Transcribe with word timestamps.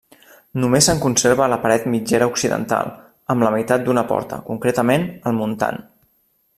Només 0.61 0.85
se'n 0.87 1.01
conserva 1.03 1.49
la 1.53 1.59
paret 1.65 1.85
mitgera 1.95 2.29
occidental, 2.33 2.91
amb 3.35 3.47
la 3.47 3.53
meitat 3.57 3.87
d'una 3.89 4.07
porta, 4.15 4.43
concretament 4.53 5.09
el 5.33 5.41
muntant. 5.43 5.83